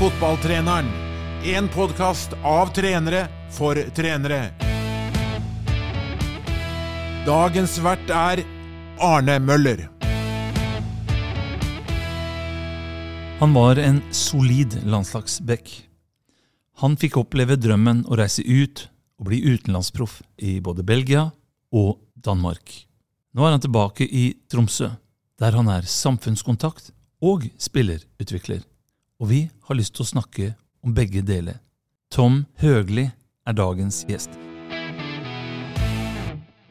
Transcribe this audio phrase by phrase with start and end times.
[0.00, 0.86] Fotballtreneren.
[1.44, 4.38] En podkast av trenere for trenere.
[7.26, 8.40] Dagens vert er
[8.96, 9.82] Arne Møller.
[13.42, 15.68] Han var en solid landslagsback.
[16.80, 18.86] Han fikk oppleve drømmen å reise ut
[19.20, 21.26] og bli utenlandsproff i både Belgia
[21.76, 22.72] og Danmark.
[23.36, 24.94] Nå er han tilbake i Tromsø,
[25.36, 26.88] der han er samfunnskontakt
[27.20, 28.64] og spillerutvikler.
[29.20, 30.46] Og vi har lyst til å snakke
[30.80, 31.58] om begge deler.
[32.08, 34.32] Tom Høgli er dagens gjest.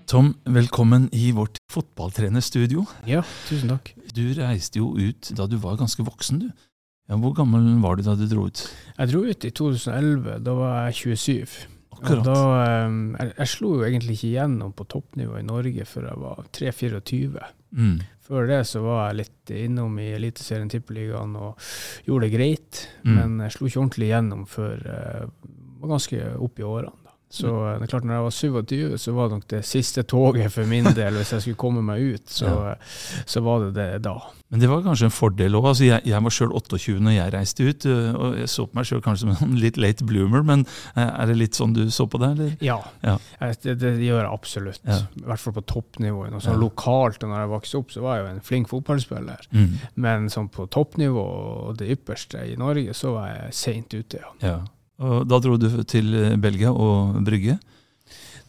[0.09, 2.87] Tom, velkommen i vårt fotballtrenerstudio.
[3.05, 3.91] Ja, tusen takk.
[4.17, 6.65] Du reiste jo ut da du var ganske voksen, du.
[7.05, 8.63] Ja, hvor gammel var du da du dro ut?
[8.97, 10.41] Jeg dro ut i 2011.
[10.41, 11.55] Da var jeg 27.
[11.99, 12.17] Akkurat.
[12.17, 16.09] Og da, eh, jeg, jeg slo jo egentlig ikke igjennom på toppnivå i Norge før
[16.09, 17.53] jeg var 3-24.
[17.75, 17.99] Mm.
[18.29, 21.69] Før det så var jeg litt innom i Eliteserien Tippeligaen og
[22.05, 22.81] gjorde det greit.
[23.03, 23.13] Mm.
[23.15, 25.29] Men jeg slo ikke ordentlig gjennom før jeg
[25.79, 27.08] var ganske opp i årene.
[27.29, 30.01] Så eh, det er klart når jeg var 27, så var det nok det siste
[30.09, 31.13] toget for min del.
[31.19, 32.75] Hvis jeg skulle komme meg ut, så, Ja.
[33.29, 34.15] så var det det da.
[34.49, 35.67] Men det var kanskje en fordel òg.
[35.69, 38.79] Altså jeg, jeg var sjøl 28 når jeg reiste ut, øh, og jeg så på
[38.79, 40.65] meg sjøl kanskje som en litt late bloomer, men
[40.97, 42.55] er det litt sånn du så på det, eller?
[42.65, 43.17] Ja, Ja.
[43.61, 44.81] Det, det gjør jeg absolutt.
[44.89, 44.97] Ja.
[45.21, 46.25] I hvert fall på toppnivå.
[46.41, 46.57] Sånn Ja.
[46.63, 49.45] Lokalt, og når jeg vokste opp, så var jeg jo en flink fotballspiller.
[49.53, 49.77] Mm.
[50.01, 51.27] Men sånn på toppnivå
[51.69, 54.33] og det ypperste i Norge, så var jeg seint ute, ja.
[54.41, 54.57] Ja.
[54.99, 57.59] Og da dro du til Belgia og Brygge.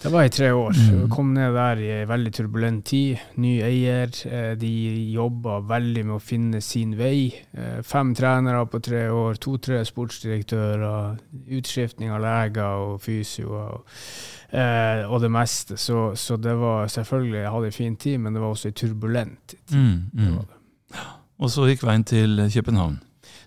[0.01, 0.73] Det var i tre år.
[0.73, 1.09] Mm.
[1.13, 3.19] Kom ned der i ei veldig turbulent tid.
[3.37, 4.09] Ny eier.
[4.27, 4.71] eh, De
[5.13, 7.35] jobba veldig med å finne sin vei.
[7.53, 11.19] Eh, Fem trenere på tre år, to-tre sportsdirektører,
[11.53, 13.75] utskiftning av leger og fysioer.
[13.77, 13.85] Og,
[14.57, 15.77] eh, og det meste.
[15.77, 18.73] Så, så det var selvfølgelig Jeg hadde en fin tid, men det var også ei
[18.73, 19.61] turbulent tid.
[19.77, 20.11] Mm.
[20.15, 20.37] Det Mm.
[20.37, 21.05] var det.
[21.41, 22.99] Og så gikk veien til København.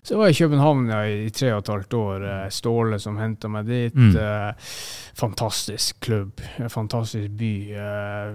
[0.04, 0.88] Så jeg var i København
[1.24, 2.24] i tre og et halvt år.
[2.28, 3.94] eh, Ståle som henta meg dit.
[3.96, 4.10] Mm.
[4.20, 4.52] Eh,
[5.16, 7.52] fantastisk klubb, fantastisk by.
[7.72, 8.34] Eh,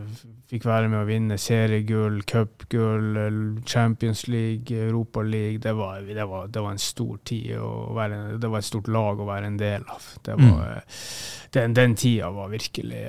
[0.50, 5.60] fikk være med å vinne seriegull, cupgull, Champions League, Europa League.
[5.62, 7.52] Det var, det var, det var en stor tid.
[7.96, 10.10] Være, det var et stort lag å være en del av.
[10.26, 10.82] Det var, Mm.
[11.52, 13.00] den, den tida var virkelig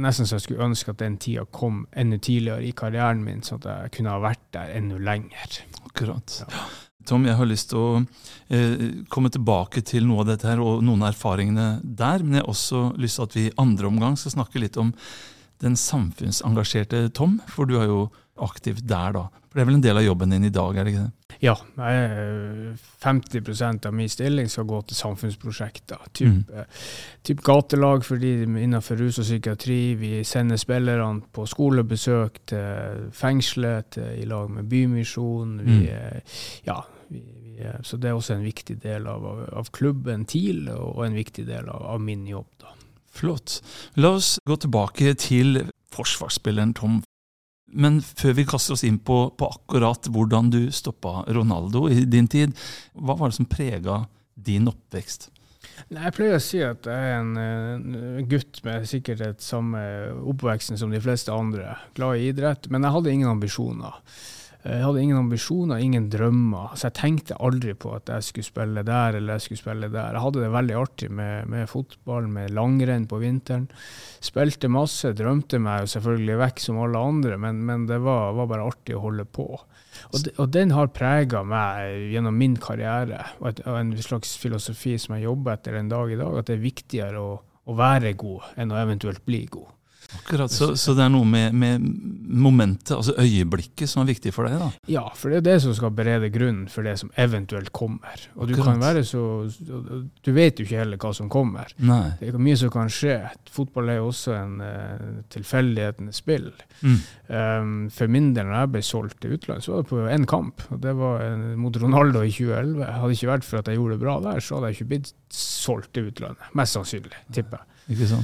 [0.00, 3.60] Nesten så jeg skulle ønske at den tida kom enda tidligere i karrieren min, sånn
[3.64, 5.58] at jeg kunne ha vært der enda lenger.
[5.92, 6.40] Akkurat.
[6.48, 6.64] Ja.
[7.06, 7.88] Tom, jeg har lyst til å
[8.52, 12.22] eh, komme tilbake til noe av dette her, og noen av erfaringene der.
[12.22, 14.92] Men jeg har også lyst til at vi i andre omgang skal snakke litt om
[15.62, 17.40] den samfunnsengasjerte Tom.
[17.50, 18.04] For du er jo
[18.42, 19.41] aktiv der, da.
[19.52, 21.36] For det er vel en del av jobben din i dag, er det ikke det?
[21.42, 21.52] Ja,
[21.84, 22.70] er
[23.04, 25.98] 50% av min stilling skal gå til samfunnsprosjekter.
[26.14, 26.44] Typ, Mm.
[26.56, 26.64] eh,
[27.22, 29.94] typ gatelag for de innenfor rus og psykiatri.
[30.00, 35.60] Vi sender spillerne på skolebesøk til fengselet i lag med Bymisjonen.
[35.60, 36.22] Mm.
[36.66, 36.80] ja,
[37.82, 41.44] så det er også en viktig del av, av, av klubben TIL, og en viktig
[41.46, 42.46] del av, av min jobb.
[42.60, 42.72] da.
[43.12, 43.60] Flott.
[43.96, 47.02] La oss gå tilbake til forsvarsspilleren Tom.
[47.72, 52.28] Men før vi kaster oss inn på, på akkurat hvordan du stoppa Ronaldo i din
[52.30, 52.52] tid,
[52.92, 54.02] hva var det som prega
[54.34, 55.30] din oppvekst?
[55.92, 59.80] Nei, Jeg pleier å si at jeg er en, en gutt med sikkert et samme
[60.32, 61.76] oppveksten som de fleste andre.
[61.96, 63.98] Glad i idrett, men jeg hadde ingen ambisjoner.
[64.62, 66.76] Jeg hadde ingen ambisjoner, ingen drømmer.
[66.78, 70.14] Så jeg tenkte aldri på at jeg skulle spille der eller jeg skulle spille der.
[70.14, 73.66] Jeg hadde det veldig artig med, med fotball, med langrenn på vinteren.
[74.22, 78.50] Spilte masse, drømte meg jo selvfølgelig vekk som alle andre, men, men det var, var
[78.54, 79.48] bare artig å holde på.
[79.58, 84.36] Og, de, og den har prega meg gjennom min karriere, og, et, og en slags
[84.40, 87.78] filosofi som jeg jobber etter en dag i dag, at det er viktigere å, å
[87.78, 89.74] være god enn å eventuelt bli god.
[90.18, 91.82] Akkurat, Så, så det er noe med, med
[92.32, 94.58] momentet, altså øyeblikket, som er viktig for deg?
[94.60, 94.68] da?
[94.90, 98.26] Ja, for det er det som skal berede grunnen for det som eventuelt kommer.
[98.36, 98.72] Og du Akkurat.
[98.72, 99.22] kan være så
[100.24, 101.72] Du vet jo ikke heller hva som kommer.
[101.78, 102.12] Nei.
[102.20, 103.16] Det er mye som kan skje.
[103.52, 106.50] Fotball er jo også en uh, tilfeldighetenes spill.
[106.82, 106.98] Mm.
[107.28, 110.26] Um, for min del, når jeg ble solgt til utlandet, så var det på én
[110.28, 110.64] kamp.
[110.70, 112.84] og Det var en, mot Ronaldo i 2011.
[112.86, 114.90] Hadde det ikke vært for at jeg gjorde det bra der, så hadde jeg ikke
[114.94, 116.50] blitt solgt til utlandet.
[116.58, 117.68] Mest sannsynlig, tipper jeg.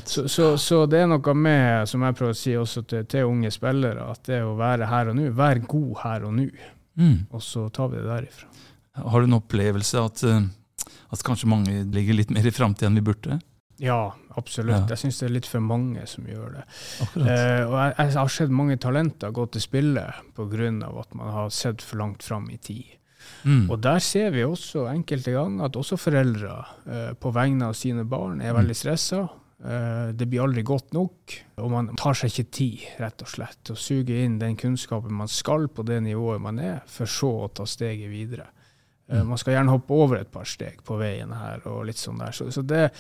[0.09, 3.27] Så, så, så det er noe med, som jeg prøver å si også til, til
[3.27, 6.47] unge spillere, at det å være her og nå, vær god her og nå.
[6.99, 7.17] Mm.
[7.31, 8.49] Og så tar vi det derifra.
[8.99, 10.47] Har du en opplevelse at, eh,
[11.15, 13.41] at kanskje mange ligger litt mer i framtida enn vi burde?
[13.79, 14.75] Ja, absolutt.
[14.75, 14.87] Ja.
[14.91, 16.65] Jeg syns det er litt for mange som gjør det.
[17.23, 20.03] Eh, og jeg, jeg har sett mange talenter gå til spille
[20.35, 20.71] pga.
[21.03, 22.87] at man har sett for langt fram i tid.
[23.45, 23.69] Mm.
[23.71, 26.57] Og der ser vi også enkelte ganger at også foreldre
[26.91, 28.59] eh, på vegne av sine barn er Mm.
[28.63, 29.29] veldig stressa.
[29.65, 33.59] Eh, det blir aldri godt nok, og man tar seg ikke tid, rett og slett,
[33.67, 37.33] til å suge inn den kunnskapen man skal på det nivået man er, for så
[37.47, 38.47] å ta steget videre.
[39.09, 39.25] Mm.
[39.31, 41.63] man skal gjerne hoppe over et par steg på veien her.
[41.65, 42.31] og litt sånn der.
[42.37, 42.91] Så, så det,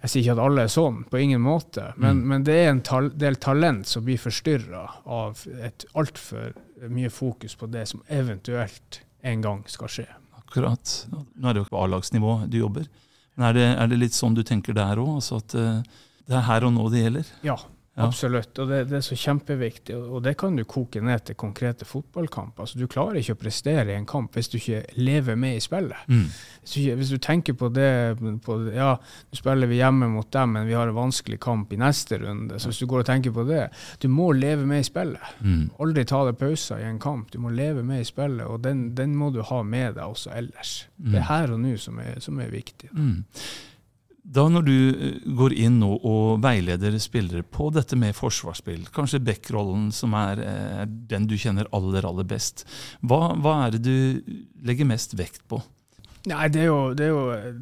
[0.00, 2.26] Jeg sier ikke at alle er sånn, på ingen måte, men, Mm.
[2.28, 6.54] men det er en tal, del talent som blir forstyrra av et altfor
[6.88, 10.06] mye fokus på det som eventuelt en gang skal skje.
[10.38, 11.06] Akkurat.
[11.10, 12.86] Nå er det jo ikke på A-lagsnivå du jobber.
[13.36, 15.16] Men er det, er det litt sånn du tenker der òg?
[15.18, 15.82] Altså at eh,
[16.26, 17.32] det er her og nå det gjelder?
[17.46, 17.56] Ja,
[17.96, 18.04] Ja.
[18.04, 18.58] absolutt.
[18.60, 19.94] Og det, det er så kjempeviktig.
[19.96, 22.60] Og, det kan du koke ned til konkrete fotballkamper.
[22.66, 25.62] Altså, du klarer ikke å prestere i en kamp hvis du ikke lever med i
[25.64, 26.02] spillet.
[26.12, 26.26] Mm.
[26.60, 30.52] Hvis du, hvis du tenker på det på, Ja, nå spiller vi hjemme mot dem,
[30.58, 32.58] men vi har en vanskelig kamp i neste runde.
[32.60, 33.62] Så hvis du går og tenker på det
[34.02, 35.32] Du må leve med i spillet.
[35.40, 35.70] Mm.
[35.80, 37.30] Aldri ta deg pauser i en kamp.
[37.32, 40.34] Du må leve med i spillet, og den, den må du ha med deg også
[40.36, 40.82] ellers.
[41.00, 41.12] Mm.
[41.14, 42.92] Det er her og nå som er, som er viktig.
[42.92, 43.24] Mm.
[44.26, 49.22] Da når du eh, går inn nå og veileder spillere på dette med forsvarsspill, kanskje
[49.22, 52.64] Beck-rollen som er, eh, er den du kjenner aller, aller best,
[53.06, 54.36] hva, hva er det du
[54.66, 55.60] legger mest vekt på?
[56.26, 57.52] Nei, det er jo det, er jo,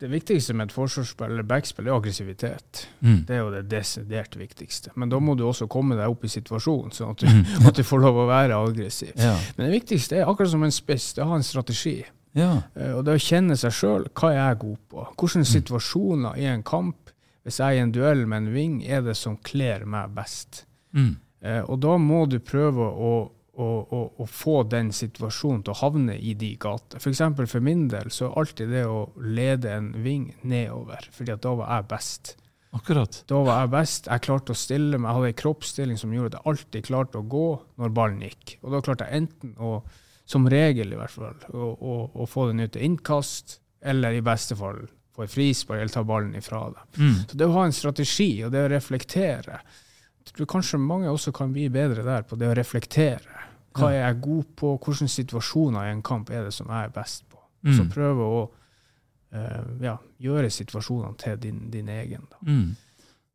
[0.00, 2.86] det viktigste med et forsvarsspill eller backspill er aggressivitet.
[3.04, 3.18] Mm.
[3.28, 4.94] Det er jo det desidert viktigste.
[4.96, 7.44] Men da må du også komme deg opp i situasjonen, sånn at du, Mm.
[7.68, 9.12] at du får lov å være aggressiv.
[9.20, 9.34] Ja.
[9.58, 11.98] Men det viktigste er akkurat som en spiss, det er å ha en strategi.
[12.34, 12.62] Ja.
[12.76, 15.06] Eh, Og det å kjenne seg sjøl, hva er jeg god på?
[15.18, 17.10] Hvilke situasjoner i en kamp,
[17.44, 20.64] hvis jeg er i en duell med en ving, er det som kler meg best?
[20.92, 21.16] Mm.
[21.42, 23.12] Eh, Og da må du prøve å,
[23.60, 27.00] å, å, å få den situasjonen til å havne i de gater.
[27.00, 31.36] For eksempel for min del så er alltid det å lede en ving nedover, fordi
[31.40, 32.36] da var jeg best.
[32.76, 33.24] Akkurat.
[33.26, 34.06] Da var jeg best.
[34.06, 37.18] Jeg klarte å stille meg, jeg hadde en kroppsstilling som gjorde at jeg alltid klarte
[37.18, 37.46] å gå
[37.82, 38.58] når ballen gikk.
[38.62, 39.80] Og da klarte jeg enten å,
[40.30, 44.22] som regel i hvert fall, å, å, å få den ut til innkast, eller i
[44.22, 44.84] beste fall
[45.16, 46.98] få et frispark eller ta ballen ifra deg.
[47.00, 47.14] Mm.
[47.28, 49.60] Så det å ha en strategi og det å reflektere
[50.20, 53.40] Jeg tror kanskje mange også kan bli bedre der på det å reflektere.
[53.74, 54.74] Hva er jeg god på?
[54.78, 57.40] Hvilke situasjoner i en kamp er det som jeg er best på?
[57.64, 57.88] Så Mm.
[57.90, 58.40] prøve å
[59.34, 62.28] uh, ja, gjøre situasjonene til din, din egen.
[62.30, 62.38] Da.
[62.46, 62.76] Mm.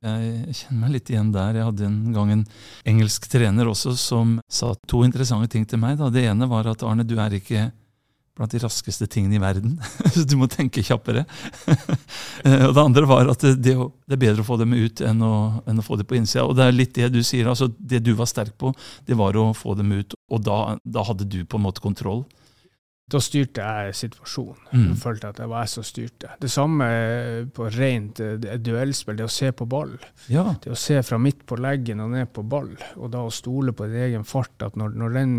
[0.06, 1.58] Jeg kjenner meg litt igjen der.
[1.58, 2.44] Jeg hadde en gang en
[2.92, 5.98] engelsk trener også som sa to interessante ting til meg.
[6.02, 6.12] Da.
[6.14, 7.72] Det ene var at Arne, du er ikke
[8.36, 9.78] blant de raskeste tingene i verden.
[10.14, 11.24] Så du må tenke kjappere.
[12.68, 15.36] Og det andre var at det er bedre å få dem ut enn å,
[15.66, 16.44] enn å få dem på innsida.
[16.46, 17.48] Og det er litt det du sier.
[17.48, 18.74] altså Det du var sterk på,
[19.08, 20.18] det var å få dem ut.
[20.30, 22.26] Og da, da hadde du på en måte kontroll.
[23.08, 24.62] Da styrte jeg situasjonen.
[24.74, 24.86] Mm.
[24.90, 26.30] Jeg følte at det var jeg som styrte.
[26.42, 26.86] Det samme
[27.54, 29.92] på rent eh, det- duellspill, det å se på ball.
[30.28, 30.56] Ja.
[30.64, 33.76] Det å se fra midt på leggen og ned på ball, og da å stole
[33.78, 34.56] på din egen fart.
[34.66, 35.36] At når, når, den,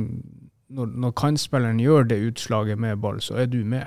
[0.79, 3.87] når, når kantspilleren gjør det utslaget med ball, så er du med.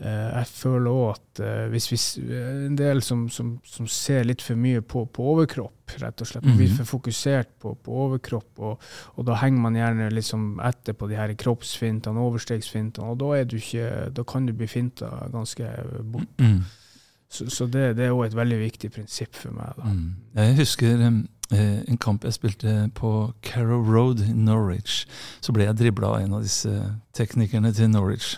[0.00, 1.98] Eh, jeg føler òg at eh, hvis vi
[2.34, 6.44] en del som, som, som ser litt for mye på, på overkropp, rett og slett,
[6.48, 6.76] man blir Mhm.
[6.80, 8.80] for fokusert på, på overkropp, og,
[9.16, 13.44] og da henger man gjerne liksom etter på de her kroppsfintene, overstegsfintene, og da, er
[13.44, 15.68] du ikke, da kan du bli finta ganske
[16.02, 16.40] bort.
[16.40, 16.62] Mm.
[17.32, 19.78] Så, så det, det er òg et veldig viktig prinsipp for meg.
[19.86, 20.08] Mm.
[20.36, 21.22] Jeg husker eh,
[21.58, 25.02] en kamp jeg spilte på Carrow Road i Norwich.
[25.44, 26.72] Så ble jeg dribla av en av disse
[27.16, 28.34] teknikerne til Norwich.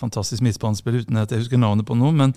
[0.00, 2.12] Fantastisk midtbanespiller uten at jeg husker navnet på noe.
[2.16, 2.34] Men,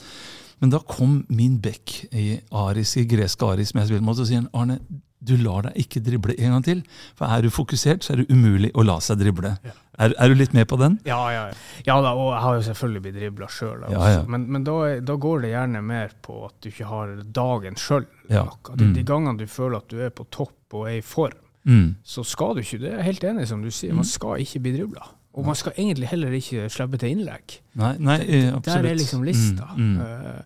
[0.62, 4.30] men da kom min back i Aris, i gresk Aris, som jeg spilte mot, og
[4.30, 4.80] sier Arne,
[5.24, 6.82] du lar deg ikke drible en gang til.
[7.16, 9.54] For er du fokusert, så er det umulig å la seg drible.
[9.64, 9.74] Ja.
[10.04, 10.98] Er, er du litt med på den?
[11.06, 11.58] Ja, ja, ja.
[11.86, 13.84] ja da, og jeg har jo selvfølgelig blitt dribla sjøl.
[14.28, 17.76] Men, men da, er- da går det gjerne mer på at du ikke har dagen
[17.80, 18.08] sjøl.
[18.30, 18.94] Mm.
[18.98, 21.94] de gangene du føler at du er på topp og er i form, Mm.
[22.04, 22.90] så skal du ikke det.
[22.92, 25.06] er Jeg helt enig som du sier, man skal ikke bli dribla.
[25.34, 27.56] Og man skal egentlig heller ikke slippe til innlegg.
[27.80, 28.66] Nei, nei eh, absolutt.
[28.84, 29.70] Der er liksom lista.
[29.78, 30.44] Mm, mm.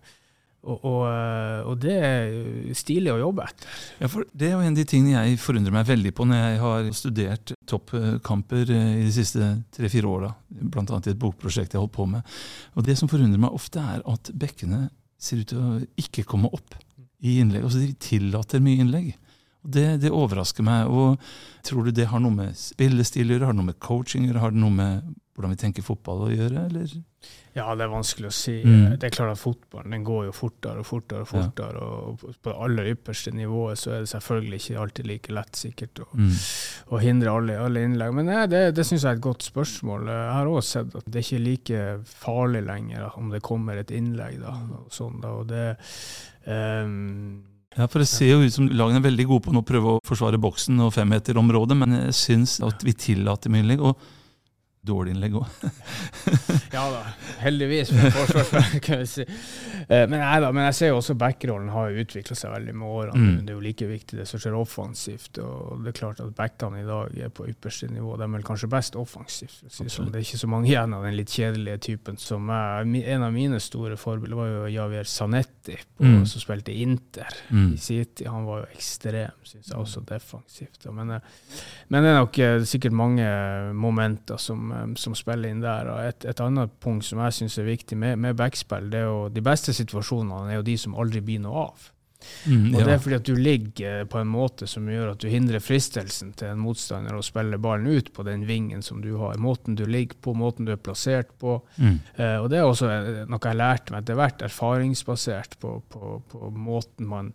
[0.66, 2.32] Og, og, eh, og det er
[2.76, 3.68] stilig å jobbe etter.
[4.02, 6.40] Ja, for Det er jo en av de tingene jeg forundrer meg veldig på når
[6.42, 10.82] jeg har studert toppkamper eh, i de siste tre-fire åra, bl.a.
[10.82, 12.36] i et bokprosjekt jeg holdt på med.
[12.74, 14.88] Og Det som forundrer meg ofte, er at bekkene
[15.18, 16.76] ser ut til å ikke komme opp
[17.22, 17.64] i innlegg.
[17.64, 19.14] Altså De tillater mye innlegg.
[19.62, 20.90] Det, det overrasker meg.
[20.90, 21.22] og
[21.66, 24.32] Tror du det har noe med spillestil å gjøre, har det noe med coaching å
[24.32, 26.90] gjøre, har det noe med hvordan vi tenker fotball å gjøre, eller?
[27.54, 28.56] Ja, det er vanskelig å si.
[28.66, 28.96] Mm.
[28.98, 31.22] Det er klart at fotballen den går jo fortere og fortere.
[31.22, 35.32] og fortere, og På det aller ypperste nivået så er det selvfølgelig ikke alltid like
[35.34, 36.34] lett sikkert å, Mm.
[36.94, 38.14] å hindre alle, alle innlegg.
[38.14, 40.06] Men nei, det, det syns jeg er et godt spørsmål.
[40.10, 43.78] Jeg har også sett at det er ikke like farlig lenger da, om det kommer
[43.78, 44.40] et innlegg.
[44.42, 45.76] da, og sånn da, og det
[46.48, 47.42] Um,
[47.76, 49.98] Ja, for Det ser jo ut som lagene er veldig gode på å prøve å
[50.06, 54.00] forsvare boksen og femmeterområdet, men jeg syns at vi tillater mye og
[54.88, 55.46] dårlig innlegg òg.
[56.68, 56.98] Ja da,
[57.40, 59.24] heldigvis for forsvarsspillere, si.
[59.88, 63.22] Eh, men, da, men jeg ser jo også backrollen har utvikla seg veldig med årene.
[63.22, 63.38] Mm.
[63.46, 65.38] Det er jo like viktig det som skjer offensivt.
[65.40, 68.18] og det er klart at Backene i dag er på ypperste nivå.
[68.20, 69.62] De er vel kanskje best offensivt.
[69.64, 73.32] Det er ikke så mange igjen av den litt kjedelige typen som er En av
[73.32, 76.26] mine store forbilder var jo Javier Sanetti, på, Mm.
[76.28, 77.72] som spilte Inter Mm.
[77.74, 78.24] i City.
[78.28, 80.84] Han var jo ekstrem, syns jeg, også defensivt.
[80.92, 81.20] Men, eh,
[81.88, 83.24] men det er nok eh, sikkert mange
[83.74, 85.92] momenter som, eh, som spiller inn der.
[85.92, 89.08] Og et, et annet punkt som jeg syns er viktig med, med backspill, det er
[89.10, 91.88] jo de beste situasjonene er jo de som aldri blir noe av.
[92.46, 92.84] Mm, Og ja.
[92.86, 96.32] det er fordi at du ligger på en måte som gjør at du hindrer fristelsen
[96.38, 99.38] til en motstander å spille ballen ut på den vingen som du har.
[99.38, 101.60] Måten du ligger på, måten du er plassert på.
[101.76, 102.00] Mm.
[102.16, 106.18] Eh, og det er også eh, noe jeg lærte meg etter hvert, erfaringsbasert på, på,
[106.32, 107.32] på måten man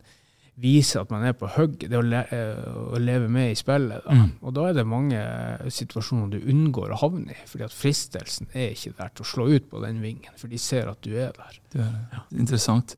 [0.62, 1.90] viser at man er på hugget.
[1.92, 4.04] Det å, le, eh, å leve med i spillet.
[4.06, 4.18] Da.
[4.18, 4.34] Mm.
[4.42, 8.52] Og da er det mange eh, situasjoner du unngår å havne i, fordi at fristelsen
[8.54, 11.16] er ikke der til å slå ut på den vingen, for de ser at du
[11.16, 11.60] er der.
[11.74, 12.96] Det er interessant.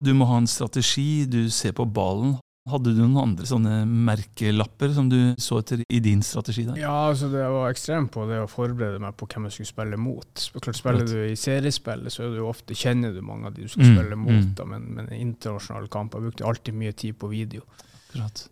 [0.00, 2.38] Du må ha en strategi, du ser på ballen.
[2.68, 6.66] Hadde du noen andre sånne merkelapper som du så etter i din strategi?
[6.68, 6.76] der?
[6.82, 9.96] Ja, altså det var ekstremt på det å forberede meg på hvem jeg skulle spille
[10.00, 10.42] mot.
[10.60, 13.86] Klart Spiller du i seriespillet, så du ofte, kjenner du mange av de du skal
[13.88, 14.36] Mm, spille mot.
[14.44, 14.50] mm.
[14.60, 17.64] Da, men, men internasjonale kamper brukte alltid mye tid på video.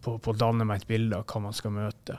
[0.00, 2.16] På, på å danne meg et bilde av hva man skal møte.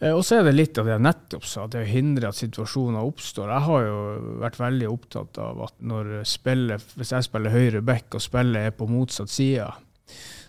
[0.00, 2.38] Eh, og så er det litt av det jeg nettopp sa, det å hindre at
[2.40, 3.52] situasjoner oppstår.
[3.52, 3.98] Jeg har jo
[4.40, 8.74] vært veldig opptatt av at når spillet, hvis jeg spiller høyre back og spillet er
[8.74, 9.68] på motsatt side,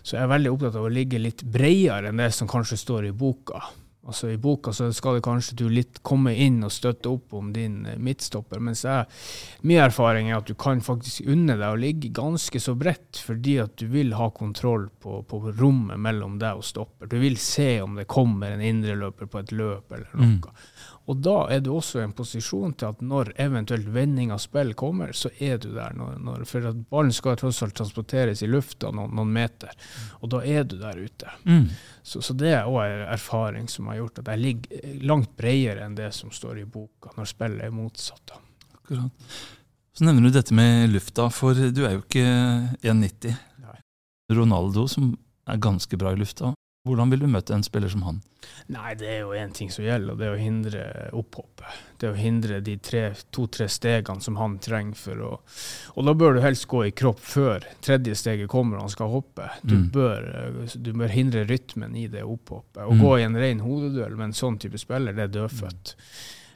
[0.02, 3.10] så jeg er veldig opptatt av å ligge litt bredere enn det som kanskje står
[3.10, 3.62] i boka.
[4.00, 7.50] Altså I boka så skal det kanskje du litt komme inn og støtte opp om
[7.52, 9.04] din eh, midtstopper, mens jeg,
[9.68, 13.58] min erfaring er at du kan faktisk unne deg å ligge ganske så bredt, fordi
[13.60, 17.10] at du vil ha kontroll på, på rommet mellom deg og stopper.
[17.12, 20.32] Du vil se om det kommer en indreløper på et løp eller noe.
[20.32, 20.64] Mm.
[21.10, 24.72] Og da er du også i en posisjon til at når eventuelt vending av spill
[24.78, 25.96] kommer, så er du der.
[25.98, 29.74] Når, når, for at ballen skal tross alt transporteres i lufta noen, noen meter,
[30.20, 31.32] og da er du der ute.
[31.42, 31.66] Mm.
[32.02, 35.88] Så, så det er òg en erfaring som har gjort at jeg ligger langt bredere
[35.88, 38.22] enn det som står i boka, når spillet er motsatt.
[38.30, 38.38] da.
[38.78, 39.34] Akkurat.
[39.96, 42.26] Så nevner du dette med lufta, for du er jo ikke
[42.86, 43.34] 1,90.
[44.30, 45.10] Ronaldo, som
[45.50, 46.52] er ganske bra i lufta.
[46.88, 48.18] Hvordan vil du møte en spiller som han?
[48.72, 51.74] Nei, det er jo én ting som gjelder, og det er å hindre opphoppet.
[52.00, 55.30] Det er å hindre de tre- to-tre stegene som han trenger for å
[55.98, 59.10] Og da bør du helst gå i kropp før tredje steget kommer og han skal
[59.12, 59.50] hoppe.
[59.62, 59.90] Du, Mm.
[59.92, 60.24] bør,
[60.64, 62.80] eh, du bør hindre rytmen i det opphoppet.
[62.86, 63.00] Å Mm.
[63.00, 65.94] gå i en ren hodeduell med en sånn type spiller, det er dødfødt.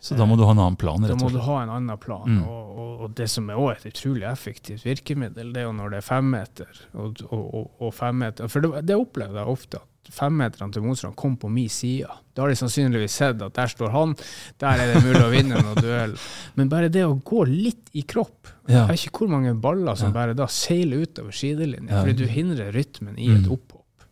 [0.00, 1.20] Så da må du ha en annen plan, rett og slett?
[1.20, 2.24] Da må du ha en annen plan.
[2.28, 2.42] Mm.
[2.48, 5.90] Og, og, og det som er også et utrolig effektivt virkemiddel, det er jo når
[5.90, 8.48] det er femmeter og, og, og, og femmeter.
[8.48, 12.08] For det, det opplever jeg ofte, at femmeterne til motstanderen kom på min side.
[12.34, 14.14] Da har de sannsynligvis sett at der står han,
[14.58, 16.16] der er det mulig å vinne noen duell.
[16.56, 18.86] Men bare det å gå litt i kropp Ja.
[18.86, 20.12] Jeg vet ikke hvor mange baller som Ja.
[20.14, 22.00] bare da seiler utover sidelinja, Ja.
[22.02, 23.52] fordi du hindrer rytmen i et Mm.
[23.52, 24.06] opphopp.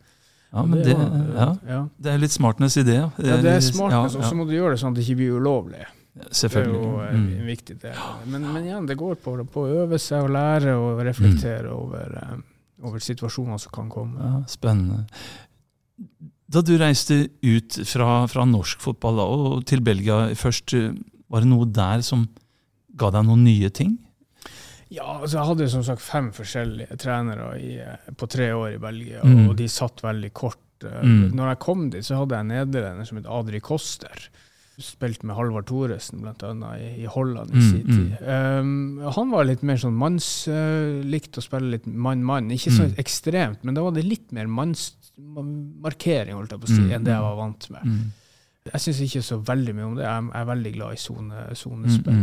[0.53, 1.87] ja, men det, var- ja, ja.
[1.99, 2.95] det er litt smartness i det.
[3.17, 5.05] Ja, det er smart, Ja, altså, og så må du gjøre det sånn at det
[5.07, 5.85] ikke blir ulovlig.
[6.29, 6.73] Selvfølgelig.
[6.77, 7.39] Det er jo eh, Mm.
[7.39, 7.95] en viktig del.
[8.27, 12.13] Men, men igjen, det går på, på å øve seg og lære og reflektere over,
[12.21, 12.37] eh,
[12.85, 14.45] over situasjoner som kan komme.
[14.47, 15.07] Spennende.
[16.53, 20.91] Da du reiste ut fra, fra norsk fotball da, og til Belgia først, eh,
[21.33, 22.27] var det noe der som
[22.99, 23.95] ga deg noen nye ting?
[24.93, 28.81] Ja, altså Jeg hadde som sagt fem forskjellige trenere i, eh, på tre år i
[28.83, 29.47] Belgia, Mm.
[29.49, 30.59] og de satt veldig kort.
[30.83, 31.31] Eh, Mm.
[31.33, 34.29] Når jeg kom dit, så hadde jeg en nederlender som het Adri Koster.
[34.77, 38.27] Spilte med Halvard Thoresen annet i, i Holland i Mm, sin tid.
[38.27, 40.47] Um, han var litt mer sånn manns...
[40.47, 42.49] Uh, likte å spille litt mann-mann.
[42.51, 42.95] Ikke så Mm.
[42.97, 44.45] ekstremt, men da var det litt mer
[45.17, 47.29] mannsmarkering holdt jeg på å si, Mm, enn det jeg mm.
[47.29, 47.85] var vant med.
[47.85, 48.11] Mm.
[48.73, 50.03] Jeg syns ikke så veldig mye om det.
[50.07, 52.19] Jeg er, veldig glad i sone- sonespill.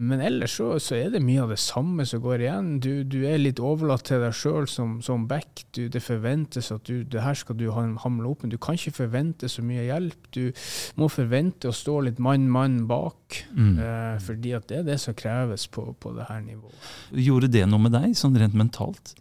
[0.00, 2.68] Men ellers så, så er det mye av det samme som går igjen.
[2.80, 5.66] Du, du er litt overlatt til deg sjøl som, som back.
[5.76, 8.94] Du, det forventes at du, det her skal du hamle opp, men du kan ikke
[8.96, 10.30] forvente så mye hjelp.
[10.32, 10.46] Du
[10.96, 13.76] må forvente å stå litt mann-mann bak, Mm.
[13.78, 16.88] eh, fordi at det er det som kreves på, på det her nivået.
[17.12, 19.12] Gjorde det noe med deg, sånn rent mentalt?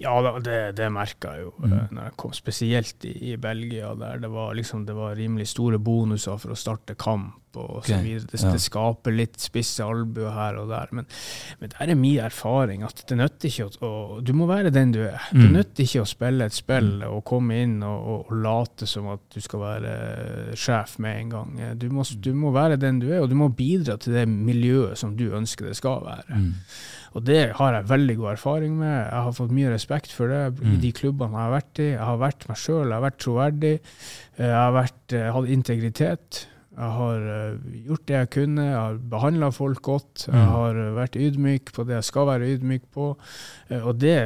[0.00, 1.72] Ja, det, det merka jeg jo Mm.
[1.72, 5.48] eh, når jeg kom, spesielt i, i Belgia, der det var, liksom, det var rimelig
[5.48, 7.34] store bonuser for å starte kamp.
[7.56, 8.26] Og så Ok, videre.
[8.30, 10.88] Det, det skaper litt spisse albuer her og der.
[10.92, 11.06] Men,
[11.60, 14.92] men der er min erfaring at det nytter ikke å, å Du må være den
[14.92, 15.20] du er.
[15.32, 15.52] Det Mm.
[15.58, 19.20] nytter ikke å spille et spill og komme inn og, og, og late som at
[19.34, 21.52] du skal være eh, sjef med en gang.
[21.60, 24.26] Eh, Du må, du må være den du er, og du må bidra til det
[24.28, 26.28] miljøet som du ønsker det skal være.
[26.38, 26.52] Mm.
[27.12, 28.94] Og det har jeg veldig god erfaring med.
[29.10, 30.80] Jeg har fått mye respekt for det i Mm.
[30.80, 31.88] de klubbene jeg har vært i.
[31.90, 33.74] Jeg har vært meg sjøl, jeg har vært troverdig.
[34.38, 36.46] eh, Jeg har vært, hatt integritet.
[36.72, 40.26] Jeg har uh, gjort det jeg kunne, jeg har behandla folk godt.
[40.28, 40.52] Jeg Mm.
[40.54, 43.10] har uh, vært ydmyk på det jeg skal være ydmyk på.
[43.70, 44.16] Uh, og det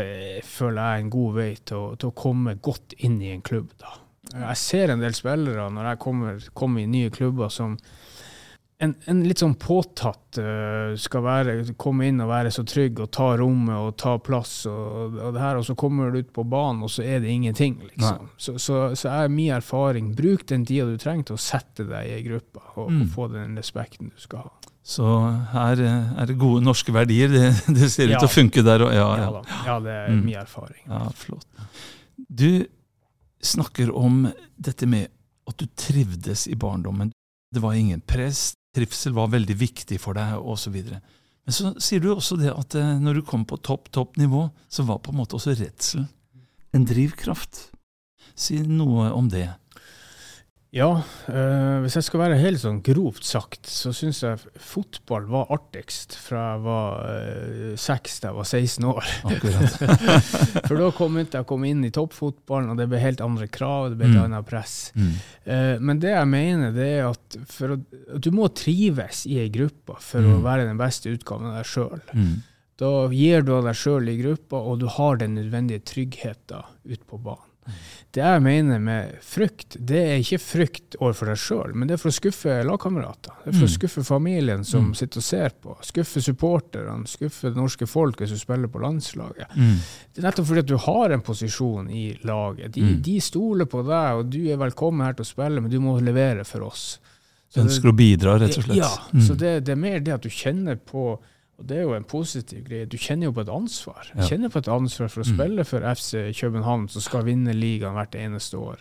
[0.47, 3.43] føler jeg er en god vei til å, til å komme godt inn i en
[3.43, 3.73] klubb.
[3.83, 3.97] da.
[4.37, 7.77] Jeg ser en del spillere når jeg kommer, kommer i nye klubber som
[8.79, 13.11] en, en litt sånn påtatt uh, skal være, komme inn og være så trygg og
[13.17, 16.45] ta rommet og ta plass, og, og det her, og så kommer du ut på
[16.45, 17.79] banen, og så er det ingenting.
[17.89, 18.29] liksom.
[18.37, 22.11] Så, så, så er min erfaring bruk den tida du trenger til å sette deg
[22.11, 23.01] i ei gruppe og, Mm.
[23.03, 24.53] og få den respekten du skal ha.
[24.87, 25.03] Så
[25.51, 27.33] her eh, er det gode norske verdier.
[27.33, 27.49] Det,
[27.81, 28.93] det ser ut til å funke der òg.
[28.95, 29.63] Ja, Ja, ja.
[29.67, 30.21] ja, det er Mm.
[30.29, 30.83] min erfaring.
[30.87, 31.49] ja, flott.
[32.29, 32.67] Du
[33.43, 35.09] snakker om dette med
[35.49, 37.11] at du trivdes i barndommen.
[37.55, 40.77] Det var ingen press, trivsel var veldig viktig for deg, osv.
[41.47, 44.49] Men så sier du også det at eh, når du kom på topp, topp nivå,
[44.69, 46.07] så var på en måte også redsel
[46.77, 47.71] en drivkraft.
[48.37, 49.49] Si noe om det.
[50.77, 50.91] Ja,
[51.33, 56.19] øh, hvis jeg skal være helt sånn grovt sagt, så syns jeg fotball var artigst
[56.21, 57.07] fra jeg var
[57.81, 59.09] seks til jeg var 16 år.
[59.31, 59.79] Akkurat.
[60.69, 63.89] For da kom jeg, jeg kom inn i toppfotballen, og det ble helt andre krav,
[63.95, 64.21] det ble et Mm.
[64.27, 64.75] annet press.
[65.01, 65.09] Mm.
[65.49, 67.81] Uh, men det jeg mener, det er at, å,
[68.19, 70.45] at du må trives i ei gruppe for å Mm.
[70.45, 72.05] være den beste utgaven av deg sjøl.
[72.13, 72.37] Mm.
[72.77, 77.07] Da gir du av deg sjøl i gruppa, og du har den nødvendige tryggheten ut
[77.09, 77.46] på banen.
[78.13, 82.01] Det jeg mener med frykt, det er ikke frykt overfor deg sjøl, men det er
[82.01, 83.35] for å skuffe lagkamerater.
[83.45, 83.75] Det er for å Mm.
[83.79, 84.95] skuffe familien som Mm.
[84.97, 85.77] sitter og ser på.
[85.85, 89.49] Skuffe supporterne, skuffe det norske folk hvis du spiller på landslaget.
[89.57, 89.77] Mm.
[90.15, 92.73] Det er nettopp fordi at du har en posisjon i laget.
[92.73, 93.03] De, Mm.
[93.03, 96.01] de stoler på deg, og du er velkommen her til å spille, men du må
[96.01, 96.99] levere for oss.
[97.53, 98.77] Så det- Ønsker å bidra, rett og slett.
[98.77, 99.21] ja, Mm.
[99.21, 101.19] så det, det er mer det at du kjenner på
[101.59, 102.87] og det er jo en positiv greie.
[102.87, 104.11] Du kjenner jo på et ansvar.
[104.15, 104.29] Du Ja.
[104.29, 105.35] kjenner på et ansvar for å Mm.
[105.37, 108.77] spille for FC København, som skal vinne ligaen hvert eneste år.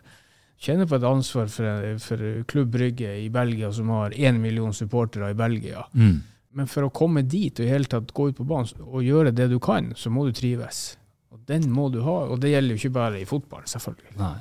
[0.59, 4.71] Du kjenner på et ansvar for, for Klubb Brygge i Belgia, som har én million
[4.73, 5.85] supportere i Belgia.
[5.93, 6.21] Mm.
[6.53, 9.33] Men for å komme dit og i hele tatt gå ut på banen og gjøre
[9.35, 10.95] det du kan, så må du trives.
[11.31, 14.17] Og den må du ha, og det gjelder jo ikke bare i fotball, selvfølgelig.
[14.17, 14.35] Nei.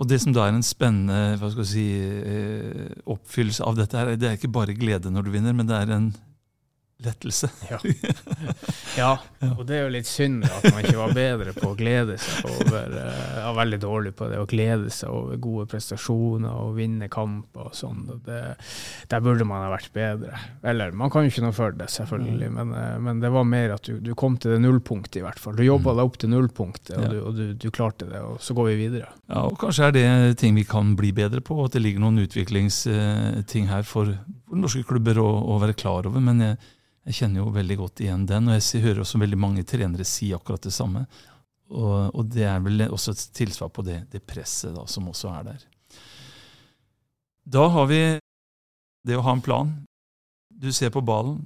[0.00, 3.92] Og det som da er en spennende hva skal jeg si, eh, oppfyllelse av dette,
[3.96, 6.14] her, det er ikke bare glede når du vinner, men det er en
[7.06, 7.50] lettelse.
[8.94, 9.16] Ja,
[9.56, 12.44] og det er jo litt synd at man ikke var bedre på å glede seg
[12.46, 17.08] over Jeg var Veldig dårlig på det å glede seg over gode prestasjoner og vinne
[17.10, 18.04] kamper og sånn.
[18.24, 20.38] Der burde man ha vært bedre.
[20.62, 23.74] Eller, man kan jo ikke noe for det, selvfølgelig, men, eh, men det var mer
[23.78, 25.56] at du, du kom til det nullpunktet, i hvert fall.
[25.58, 25.98] Du jobba Mm.
[25.98, 28.76] deg opp til nullpunktet, og, du, og du, du klarte det, og så går vi
[28.84, 29.10] videre.
[29.30, 30.06] Ja, og Kanskje er det
[30.40, 34.14] ting vi kan bli bedre på, at det ligger noen utviklingsting her for,
[34.48, 36.22] for norske klubber å, å være klar over.
[36.24, 36.58] Men jeg,
[37.04, 40.30] jeg kjenner jo veldig godt igjen den, og jeg hører også veldig mange trenere si
[40.32, 41.04] akkurat det samme.
[41.74, 45.32] Og, og det er vel også et tilsvar på det, det presset da, som også
[45.34, 45.66] er der.
[47.44, 48.00] Da har vi
[49.04, 49.72] det å ha en plan.
[50.48, 51.42] Du ser på ballen,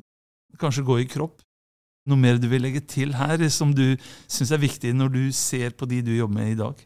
[0.63, 1.41] kanskje gå i kropp.
[2.09, 3.99] Noe mer du vil legge til her, som du
[4.31, 6.79] syns er viktig når du ser på de du jobber med i dag?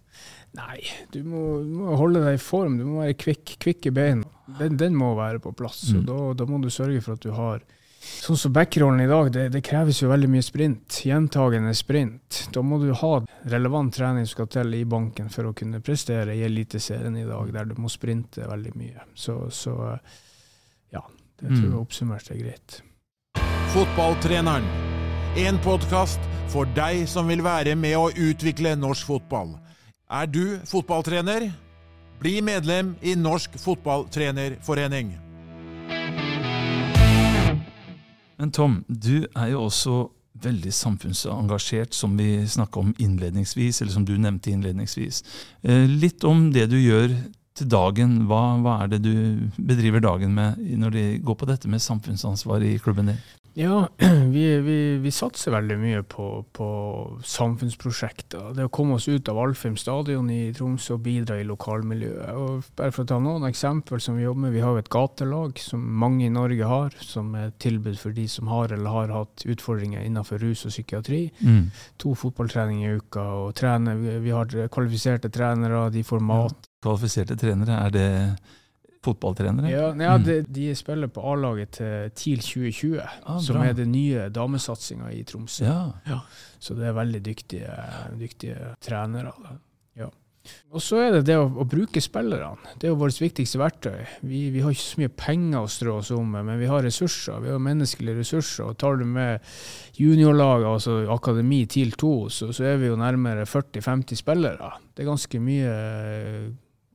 [0.56, 0.80] Nei,
[1.12, 2.80] du må, du må holde deg i form.
[2.80, 4.32] Du må være kvikk, kvikk i beina.
[4.58, 5.84] Den, den må være på plass.
[5.92, 6.02] Mm.
[6.02, 7.62] og da, da må du sørge for at du har
[8.02, 10.96] Sånn som backrollen i dag, det, det kreves jo veldig mye sprint.
[11.06, 12.40] Gjentagende sprint.
[12.54, 13.12] Da må du ha
[13.50, 17.52] relevant trening som skal til i banken for å kunne prestere i Eliteserien i dag,
[17.54, 19.06] der du må sprinte veldig mye.
[19.14, 19.76] Så, så
[20.90, 21.02] ja,
[21.38, 21.80] det tror jeg Mm.
[21.80, 22.80] oppsummert er greit.
[23.72, 24.66] Fotballtreneren.
[25.38, 26.20] En podkast
[26.52, 29.54] for deg som vil være med å utvikle norsk fotball.
[30.10, 31.52] Er du fotballtrener?
[32.20, 35.14] Bli medlem i Norsk Fotballtrenerforening.
[38.38, 39.96] Men Tom, du er jo også
[40.42, 45.22] veldig samfunnsengasjert, som vi snakka om innledningsvis, eller som du nevnte innledningsvis.
[45.62, 47.14] Eh, Litt om det du gjør
[47.58, 48.22] til dagen.
[48.30, 49.14] Hva, hva er det du
[49.58, 53.22] bedriver dagen med når det går på dette med samfunnsansvar i klubben din?
[53.54, 53.88] Ja,
[54.32, 56.68] vi, vi, vi satser veldig mye på, på
[57.24, 58.52] samfunnsprosjekter.
[58.56, 62.30] Det å komme oss ut av Alfheim stadion i Tromsø og bidra i lokalmiljøet.
[62.32, 64.56] Og bare for å ta noen eksempel som vi jobber med.
[64.56, 68.16] Vi har jo et gatelag som mange i Norge har, som er et tilbud for
[68.16, 71.26] de som har eller har hatt utfordringer innenfor rus og psykiatri.
[71.44, 71.68] Mm.
[72.00, 73.28] To fotballtreninger i uka.
[73.42, 76.68] og trener, vi, har kvalifiserte trenere, de får mat.
[76.82, 78.10] Kvalifiserte trenere, er det
[79.02, 79.70] fotballtrenere?
[79.72, 80.24] Ja, ja Mm.
[80.24, 85.24] de, de spiller på A-laget til TIL 2020, Ah, som er den nye damesatsinga i
[85.24, 85.64] Tromsø.
[86.06, 86.20] Ja.
[86.62, 87.76] Så det er veldig dyktige,
[88.18, 89.32] dyktige trenere.
[89.98, 90.08] Ja.
[90.74, 92.56] Og så er det det å, å bruke spillerne.
[92.78, 94.00] Det er jo vårt viktigste verktøy.
[94.26, 96.82] Vi, vi har ikke så mye penger å strå oss om med, men vi har
[96.82, 97.38] ressurser.
[97.44, 98.64] Vi har menneskelige ressurser.
[98.72, 99.38] Og tar du med
[99.98, 104.72] juniorlaget, altså akademi TIL 2, så, så er vi jo nærmere 40-50 spillere.
[104.94, 105.76] Det er ganske mye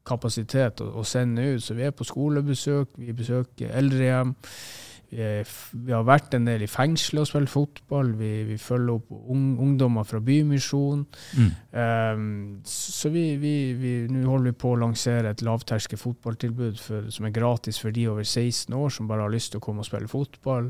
[0.07, 1.63] kapasitet å, å sende ut.
[1.63, 4.35] Så vi er på skolebesøk, vi besøker eldrehjem.
[5.07, 8.09] Vi, er, vi har vært en del i fengsel og spilt fotball.
[8.19, 11.05] Vi, vi følger opp ung, ungdommer fra Bymisjonen.
[11.37, 11.53] Mm.
[11.77, 12.25] Um,
[12.67, 13.23] så vi,
[14.11, 18.03] nå holder vi på å lansere et lavterskel fotballtilbud for, som er gratis for de
[18.11, 20.67] over 16 år som bare har lyst til å komme og spille fotball.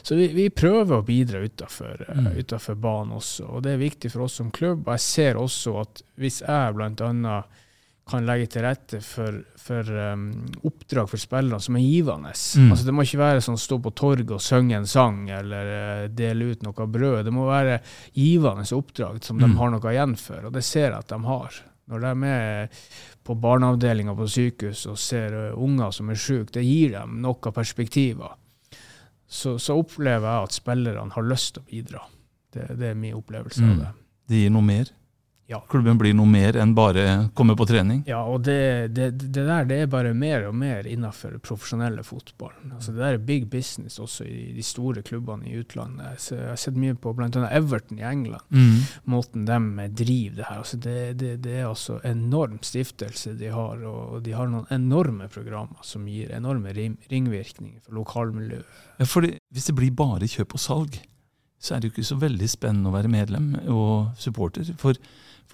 [0.00, 2.26] Så vi, vi prøver å bidra utafor Mm.
[2.38, 4.86] uh, banen også, og det er viktig for oss som klubb.
[4.86, 7.36] Og jeg ser også at hvis jeg bl.a.
[8.06, 10.26] kan legge til rette for, for um,
[10.68, 12.34] oppdrag for spillere som er givende.
[12.36, 12.66] Mm.
[12.74, 16.08] Altså Det må ikke være sånn stå på torget og synge en sang eller uh,
[16.12, 17.22] dele ut noe brød.
[17.24, 17.78] Det må være
[18.12, 19.56] givende oppdrag som de Mm.
[19.56, 21.60] har noe igjen for, og det ser jeg at de har.
[21.88, 22.68] Når de er
[23.24, 27.52] på barneavdelinga på sykehus og ser uh, unger som er syke, det gir dem noe
[27.56, 28.36] perspektiver.
[29.26, 32.02] Så, så opplever jeg at spillerne har lyst til å bidra.
[32.52, 33.70] Det, det er min opplevelse Mm.
[33.72, 33.88] av det.
[34.28, 34.92] Det gir noe mer.
[35.46, 35.60] Ja.
[35.68, 38.00] Klubben blir noe mer enn bare komme på trening.
[38.08, 42.54] Ja, og det, det, det der det er bare mer og mer innenfor profesjonelle fotball.
[42.70, 46.22] Altså, det der er big business også i de store klubbene i utlandet.
[46.24, 47.28] Så jeg har sett mye på bl.a.
[47.50, 48.48] Everton i England.
[48.48, 48.78] Mm.
[49.12, 50.62] Måten de driver det her.
[50.62, 55.28] Altså, det, det, det er altså enorm stiftelse de har, og de har noen enorme
[55.28, 58.80] programmer som gir enorme ringvirkninger for lokalmiljøet.
[58.96, 60.96] Ja, fordi hvis det blir bare kjøp og salg,
[61.64, 64.68] så er det jo ikke så veldig spennende å være medlem og supporter.
[64.80, 64.96] For,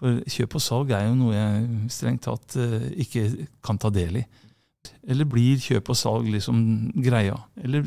[0.00, 3.26] for kjøp og salg er jo noe jeg strengt tatt eh, ikke
[3.64, 4.24] kan ta del i.
[5.04, 6.62] Eller blir kjøp og salg liksom
[7.04, 7.36] greia?
[7.60, 7.84] Eller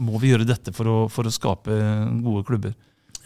[0.00, 1.76] må vi gjøre dette for å, for å skape
[2.24, 2.76] gode klubber?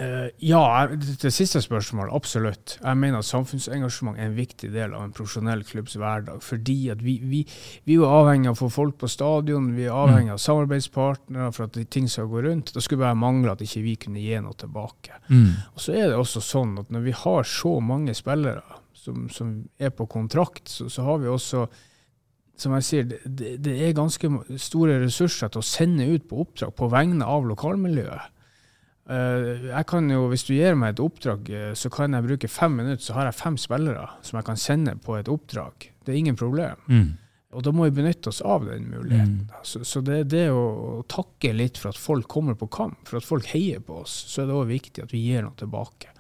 [0.01, 0.87] Eh, ja,
[1.21, 2.79] det siste spørsmålet, absolutt.
[2.81, 6.41] Jeg mener at samfunnsengasjement er en viktig del av en profesjonell klubbs hverdag.
[6.47, 7.43] Fordi at vi, vi,
[7.85, 11.69] vi er avhengig av å få folk på stadion, vi er avhengig av samarbeidspartnere for
[11.69, 12.73] at ting skal gå rundt.
[12.73, 15.21] Da skulle det bare mangle at ikke vi kunne gi noe tilbake.
[15.75, 18.65] Og så er det også sånn at når vi har så mange spillere
[18.97, 21.67] som, som er på kontrakt, så, så har vi også
[22.61, 24.29] som jeg sier, det, det- det er ganske
[24.61, 28.27] store ressurser til å sende ut på oppdrag på vegne av lokalmiljøet.
[29.11, 32.51] Eh, jeg kan jo, Hvis du gir meg et oppdrag, eh, så kan jeg bruke
[32.51, 35.91] fem minutter, så har jeg fem spillere som jeg kan sende på et oppdrag.
[36.05, 36.79] Det er ingen problem.
[36.87, 37.11] Mm.
[37.51, 39.49] Og da må vi benytte oss av den muligheten.
[39.51, 39.63] Mm.
[39.67, 43.19] Så, så det er det å takke litt for at folk kommer på kamp, for
[43.19, 46.13] at folk heier på oss, så er det òg viktig at vi gir noe tilbake.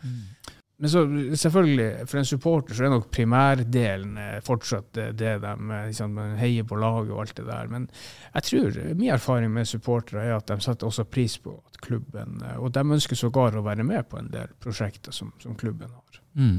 [0.80, 1.00] Men så
[1.36, 6.16] selvfølgelig, for en supporter så er nok primærdelen eh, fortsatt det, det de eh, liksom,
[6.40, 7.68] heier på laget og alt det der.
[7.68, 7.84] Men
[8.32, 12.56] jeg tror min erfaring med supportere er at de setter også pris på klubben eh,
[12.56, 16.22] Og de ønsker sågar å være med på en del prosjekter som, som klubben har.
[16.40, 16.56] Mm.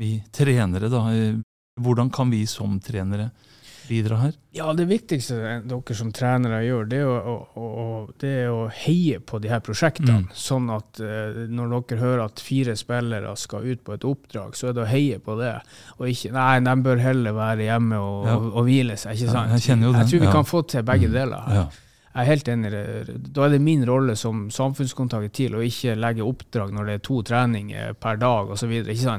[0.00, 1.04] Vi trenere, da.
[1.12, 1.36] eh,
[1.78, 3.28] Hvordan kan vi som trenere
[3.88, 4.34] bidra her?
[4.54, 7.86] Ja, det viktigste dere som trenere gjør, det er å, å, å,
[8.20, 10.20] det er å heie på de her prosjektene.
[10.22, 10.28] Mm.
[10.36, 14.70] Sånn at eh, når dere hører at fire spillere skal ut på et oppdrag, så
[14.70, 15.54] er det å heie på det.
[15.98, 18.36] Og ikke Nei, de bør heller være hjemme og, Ja.
[18.38, 19.52] og, og hvile seg, ikke Ja, sant?
[19.58, 20.32] jeg kjenner jo det, Jeg tror vi ja.
[20.38, 21.14] kan få til begge Mm.
[21.18, 21.54] deler her.
[21.62, 21.68] Ja.
[22.18, 22.70] Jeg er helt enig.
[23.36, 27.02] Da er det min rolle som samfunnskontakt til å ikke legge oppdrag når det er
[27.06, 28.72] to treninger per dag osv.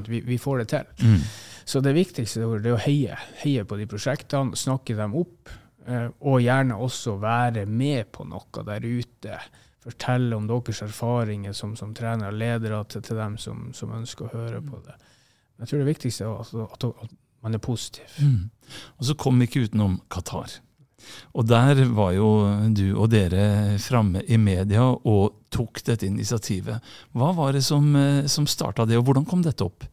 [0.10, 0.90] Vi, vi får det til.
[1.06, 1.22] Mm.
[1.70, 5.52] Så det viktigste er å heie, heie på de prosjektene, snakke dem opp,
[5.86, 9.38] eh, og gjerne også være med på noe der ute.
[9.86, 14.26] Fortelle om deres erfaringer som, som trener og ledere til, til dem som, som ønsker
[14.26, 14.98] å høre på det.
[15.60, 17.14] Jeg tror det viktigste er at, at, at
[17.46, 18.18] man er positiv.
[18.18, 18.50] Mm.
[18.98, 20.58] Og så kom vi ikke utenom Qatar.
[21.38, 22.32] Og der var jo
[22.76, 26.82] du og dere framme i media og tok dette initiativet.
[27.14, 29.86] Hva var det som, eh, som starta det, og hvordan kom dette opp?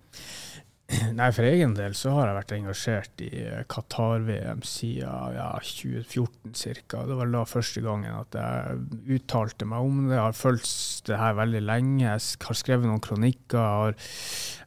[1.18, 6.55] Nei, For egen del så har jeg vært engasjert i eh, Qatar-VM siden ja, 2014
[6.87, 7.03] ca.
[7.09, 10.14] Det var da første gangen at jeg uttalte meg om det.
[10.14, 12.05] Jeg har fulgt det her veldig lenge.
[12.05, 13.59] Jeg har skrevet noen kronikker.
[13.59, 13.99] Jeg har,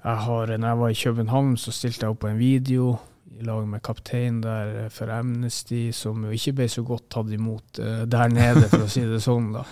[0.03, 2.97] jeg har, når jeg var i København, så stilte jeg opp på en video
[3.37, 7.79] i lag med kapteinen der for Amnesty, som jo ikke ble så godt tatt imot
[7.79, 9.51] uh, der nede, for å si det sånn.
[9.55, 9.63] da.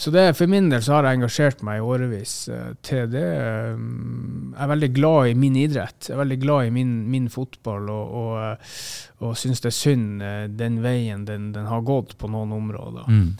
[0.00, 3.24] Så det, for min del så har jeg engasjert meg i årevis uh, til det.
[3.26, 3.80] Eh,
[4.54, 6.08] Jeg er veldig glad i min idrett.
[6.08, 8.68] Jeg er veldig glad i min, min fotball, og, og,
[9.26, 10.24] og syns det er synd
[10.58, 13.08] den veien den, den har gått på noen områder.
[13.08, 13.32] Mm.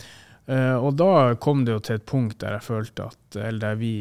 [0.81, 3.93] Og da kom det jo til et punkt der jeg følte at, eller der vi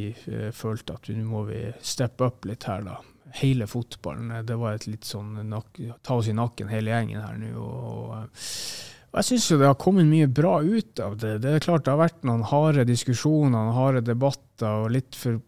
[0.56, 2.96] følte at nå må vi steppe opp litt her, da.
[3.38, 4.32] Hele fotballen.
[4.46, 5.38] Det var et litt sånn
[6.02, 7.52] ta oss i nakken, hele gjengen her nå.
[7.60, 8.46] Og, og,
[9.10, 11.32] og jeg syns jo det har kommet mye bra ut av det.
[11.42, 15.40] Det er klart det har vært noen harde diskusjoner, noen harde debatter, og litt for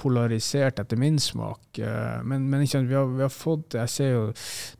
[0.00, 1.78] polarisert etter min smak.
[1.78, 4.22] Eh, Men, men ikke vi, har, vi har fått Jeg ser jo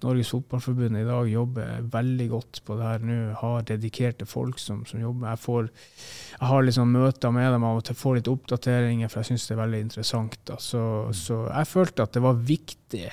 [0.02, 3.18] Norges Fotballforbund i dag jobber veldig godt på det her nå.
[3.38, 5.28] Har dedikerte folk som, som jobber.
[5.34, 5.68] Jeg, får,
[6.40, 9.46] jeg har liksom møter med dem av og til, får litt oppdateringer, for jeg syns
[9.46, 10.54] det er veldig interessant.
[10.58, 10.82] Så,
[11.14, 13.04] så jeg følte at det var viktig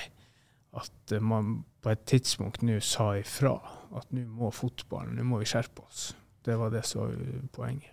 [0.72, 3.56] at man på et tidspunkt nå sa ifra.
[3.92, 6.12] At nå må fotballen, nå må vi skjerpe oss.
[6.42, 7.18] Det var det som var
[7.54, 7.90] poenget.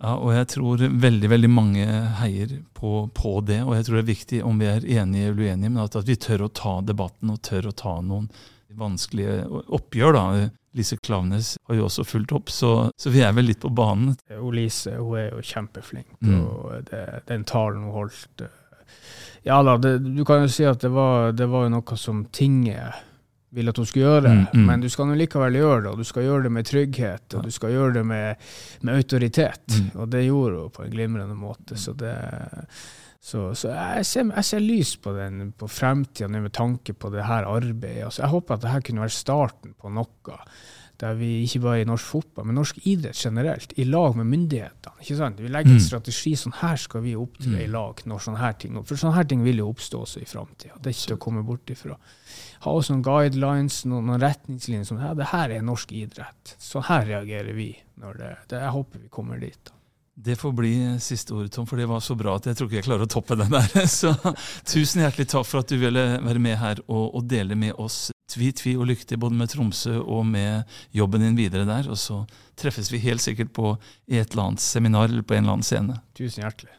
[0.00, 1.84] Ja, og jeg tror veldig veldig mange
[2.22, 3.58] heier på, på, det.
[3.66, 6.08] Og jeg tror det er viktig, om vi er enige eller uenige, men at, at
[6.08, 8.30] vi tør å ta debatten og tør å ta noen
[8.80, 10.16] vanskelige oppgjør.
[10.16, 10.24] da.
[10.78, 14.14] Lise Klaveness har jo også fulgt opp, så, så, vi er vel litt på banen.
[14.54, 16.36] Lise hun er jo kjempeflink, mm.
[16.46, 18.46] og det, den talen hun holdt
[19.46, 23.06] Ja da, det, du kan jo si at det var, det var noe som tinget
[23.50, 24.64] ville at hun skulle gjøre, mm, mm.
[24.66, 25.92] men du skal nå likevel gjøre det.
[25.92, 28.50] Og du skal gjøre det med trygghet, og du skal gjøre det med,
[28.86, 29.64] med autoritet.
[29.74, 29.88] Mm.
[29.96, 31.78] Og det gjorde hun på en glimrende måte.
[31.80, 32.14] Så, det,
[33.18, 37.26] så, så jeg, ser, jeg, ser, lys på, den, på fremtida med tanke på det
[37.26, 38.06] her arbeidet.
[38.06, 40.38] Altså, jeg håper at dette kunne være starten på noe
[41.00, 45.00] der vi ikke bare i norsk fotball, men norsk idrett generelt, i lag med myndighetene.
[45.00, 45.40] ikke sant?
[45.40, 45.86] Vi legger en mm.
[45.86, 49.28] strategi sånn her skal vi opptre i lag når sånne her ting For sånne her
[49.30, 50.76] ting vil jo oppstå også i framtida.
[50.76, 51.96] Det er ikke til å komme bort ifra
[52.64, 56.56] ha også noen guidelines, noen, noen retningslinjer som det her er norsk idrett.
[56.60, 57.72] Sånn her reagerer vi.
[58.00, 59.58] når det, det Jeg håper vi kommer dit.
[59.64, 59.72] da.
[60.22, 62.76] Det får bli siste ordet, Tom, for det var så bra at jeg tror ikke
[62.76, 63.68] jeg klarer å toppe den der.
[63.88, 64.12] Så
[64.68, 68.10] tusen hjertelig takk for at du ville være med her og, og dele med oss
[68.30, 71.88] tvi, tvi og lykke til både med Tromsø og med jobben din videre der.
[71.88, 72.20] Og så
[72.60, 73.72] treffes vi helt sikkert på
[74.12, 75.96] i et eller annet seminar eller på en eller annen scene.
[76.18, 76.76] Tusen hjertelig.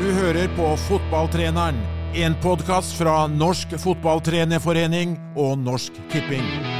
[0.00, 1.78] Du hører på Fotballtreneren
[2.18, 6.79] en podkast fra Norsk Fotballtrenerforening og Norsk Tipping.